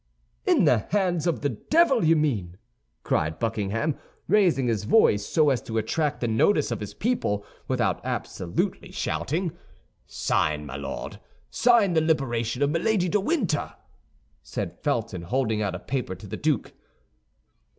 "In 0.47 0.63
the 0.65 0.79
hands 0.89 1.27
of 1.27 1.41
the 1.41 1.49
devil, 1.49 2.03
you 2.03 2.15
mean!" 2.15 2.57
cried 3.03 3.37
Buckingham, 3.37 3.95
raising 4.27 4.65
his 4.65 4.83
voice 4.85 5.23
so 5.23 5.51
as 5.51 5.61
to 5.61 5.77
attract 5.77 6.21
the 6.21 6.27
notice 6.27 6.71
of 6.71 6.79
his 6.79 6.95
people, 6.95 7.45
without 7.67 8.03
absolutely 8.03 8.91
shouting. 8.91 9.51
"Sign, 10.07 10.65
my 10.65 10.75
Lord; 10.75 11.19
sign 11.51 11.93
the 11.93 12.01
liberation 12.01 12.63
of 12.63 12.71
Milady 12.71 13.09
de 13.09 13.19
Winter," 13.19 13.75
said 14.41 14.79
Felton, 14.81 15.21
holding 15.21 15.61
out 15.61 15.75
a 15.75 15.79
paper 15.79 16.15
to 16.15 16.25
the 16.25 16.35
duke. 16.35 16.73